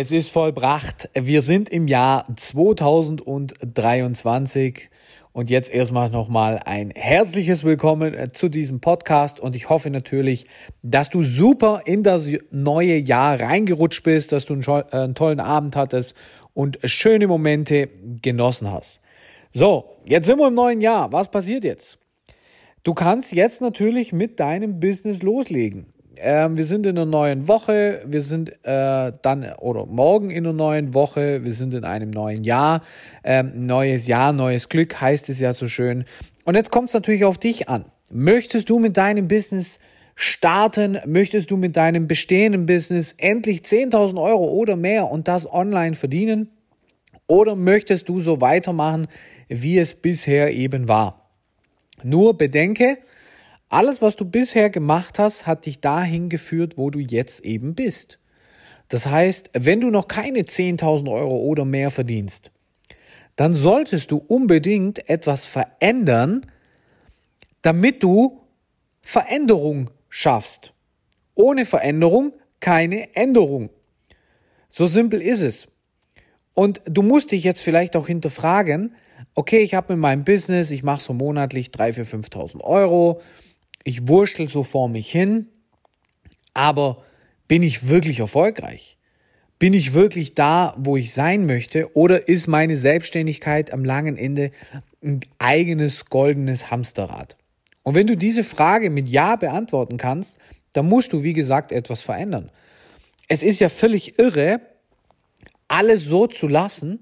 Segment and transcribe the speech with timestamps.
[0.00, 1.10] Es ist vollbracht.
[1.12, 4.90] Wir sind im Jahr 2023
[5.32, 10.46] und jetzt erstmal nochmal ein herzliches Willkommen äh, zu diesem Podcast und ich hoffe natürlich,
[10.84, 15.74] dass du super in das neue Jahr reingerutscht bist, dass du äh, einen tollen Abend
[15.74, 16.14] hattest
[16.54, 17.88] und schöne Momente
[18.22, 19.00] genossen hast.
[19.52, 21.10] So, jetzt sind wir im neuen Jahr.
[21.10, 21.98] Was passiert jetzt?
[22.84, 25.92] Du kannst jetzt natürlich mit deinem Business loslegen.
[26.20, 30.52] Ähm, wir sind in einer neuen Woche, wir sind äh, dann oder morgen in einer
[30.52, 32.82] neuen Woche, wir sind in einem neuen Jahr.
[33.24, 36.04] Ähm, neues Jahr, neues Glück heißt es ja so schön.
[36.44, 37.84] Und jetzt kommt es natürlich auf dich an.
[38.10, 39.80] Möchtest du mit deinem Business
[40.14, 40.98] starten?
[41.06, 46.50] Möchtest du mit deinem bestehenden Business endlich 10.000 Euro oder mehr und das online verdienen?
[47.26, 49.06] Oder möchtest du so weitermachen,
[49.48, 51.30] wie es bisher eben war?
[52.02, 52.98] Nur bedenke,
[53.68, 58.18] alles, was du bisher gemacht hast, hat dich dahin geführt, wo du jetzt eben bist.
[58.88, 62.50] Das heißt, wenn du noch keine 10.000 Euro oder mehr verdienst,
[63.36, 66.46] dann solltest du unbedingt etwas verändern,
[67.62, 68.40] damit du
[69.02, 70.72] Veränderung schaffst.
[71.34, 73.70] Ohne Veränderung keine Änderung.
[74.70, 75.68] So simpel ist es.
[76.54, 78.96] Und du musst dich jetzt vielleicht auch hinterfragen,
[79.34, 83.20] okay, ich habe in meinem Business, ich mache so monatlich 3.000, 4.000, 5.000 Euro,
[83.84, 85.48] ich wurschtel so vor mich hin,
[86.54, 87.04] aber
[87.46, 88.96] bin ich wirklich erfolgreich?
[89.58, 91.96] Bin ich wirklich da, wo ich sein möchte?
[91.96, 94.52] Oder ist meine Selbstständigkeit am langen Ende
[95.02, 97.36] ein eigenes goldenes Hamsterrad?
[97.82, 100.38] Und wenn du diese Frage mit Ja beantworten kannst,
[100.72, 102.52] dann musst du, wie gesagt, etwas verändern.
[103.28, 104.60] Es ist ja völlig irre,
[105.66, 107.00] alles so zu lassen,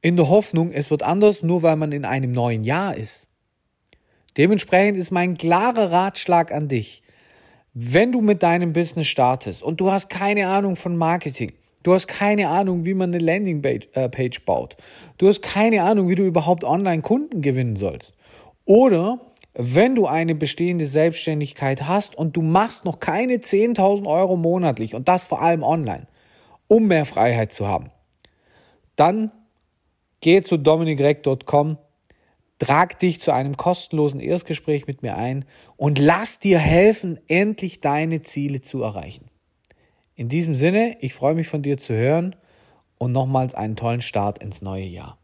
[0.00, 3.28] in der Hoffnung, es wird anders, nur weil man in einem neuen Jahr ist.
[4.36, 7.02] Dementsprechend ist mein klarer Ratschlag an dich,
[7.72, 11.52] wenn du mit deinem Business startest und du hast keine Ahnung von Marketing,
[11.82, 14.76] du hast keine Ahnung, wie man eine Landingpage baut,
[15.18, 18.14] du hast keine Ahnung, wie du überhaupt online Kunden gewinnen sollst.
[18.64, 19.20] Oder
[19.54, 25.08] wenn du eine bestehende Selbstständigkeit hast und du machst noch keine 10.000 Euro monatlich und
[25.08, 26.06] das vor allem online,
[26.68, 27.90] um mehr Freiheit zu haben,
[28.96, 29.30] dann
[30.20, 31.78] geh zu dominikreck.com
[32.58, 35.44] Trag dich zu einem kostenlosen Erstgespräch mit mir ein
[35.76, 39.30] und lass dir helfen, endlich deine Ziele zu erreichen.
[40.14, 42.34] In diesem Sinne, ich freue mich von dir zu hören
[42.96, 45.18] und nochmals einen tollen Start ins neue Jahr.